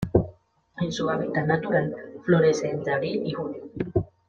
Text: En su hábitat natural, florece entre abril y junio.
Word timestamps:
En 0.79 0.91
su 0.91 1.07
hábitat 1.11 1.45
natural, 1.45 1.95
florece 2.25 2.67
entre 2.71 2.91
abril 2.91 3.21
y 3.23 3.33
junio. 3.33 3.69